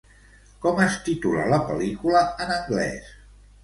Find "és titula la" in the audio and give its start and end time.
0.85-1.61